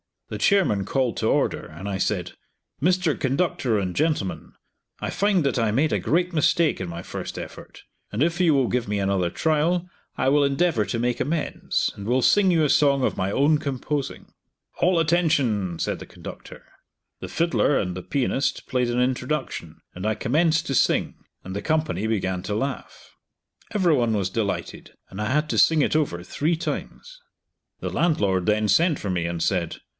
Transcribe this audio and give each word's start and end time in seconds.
The 0.29 0.37
chairman 0.39 0.85
called 0.85 1.17
to 1.17 1.27
order, 1.27 1.65
and 1.65 1.87
I 1.89 1.97
said, 1.97 2.31
"Mr. 2.81 3.19
Conductor 3.19 3.77
and 3.77 3.93
gentlemen 3.93 4.53
I 5.01 5.09
find 5.09 5.43
that 5.43 5.59
I 5.59 5.71
made 5.71 5.91
a 5.91 5.99
great 5.99 6.31
mistake 6.33 6.79
in 6.79 6.87
my 6.87 7.03
first 7.03 7.37
effort, 7.37 7.83
and 8.13 8.23
if 8.23 8.39
you 8.39 8.53
will 8.53 8.69
give 8.69 8.87
me 8.87 8.97
another 8.97 9.29
trial 9.29 9.89
I 10.17 10.29
will 10.29 10.45
endeavor 10.45 10.85
to 10.85 10.97
make 10.97 11.19
amends, 11.19 11.91
and 11.95 12.07
will 12.07 12.21
sing 12.21 12.49
you 12.49 12.63
a 12.63 12.69
song 12.69 13.03
of 13.03 13.17
my 13.17 13.29
own 13.29 13.57
composing." 13.57 14.33
"All 14.79 14.99
attention!" 14.99 15.77
said 15.79 15.99
the 15.99 16.05
conductor. 16.07 16.63
The 17.19 17.27
fiddler 17.27 17.77
and 17.77 17.95
the 17.95 18.01
pianist 18.01 18.65
played 18.67 18.89
an 18.89 19.01
introduction, 19.01 19.81
and 19.93 20.07
I 20.07 20.15
commenced 20.15 20.65
to 20.67 20.73
sing, 20.75 21.13
and 21.43 21.53
the 21.55 21.61
company 21.61 22.07
began 22.07 22.41
to 22.43 22.55
laugh. 22.55 23.11
Every 23.71 23.93
one 23.93 24.13
was 24.13 24.29
delighted, 24.31 24.93
and 25.09 25.21
I 25.21 25.29
had 25.29 25.49
to 25.49 25.57
sing 25.59 25.81
it 25.81 25.95
over 25.95 26.23
three 26.23 26.55
times. 26.55 27.19
The 27.81 27.89
landlord 27.91 28.45
then 28.45 28.69
sent 28.69 28.97
for 28.97 29.09
me 29.09 29.25
and 29.25 29.43
said. 29.43 29.75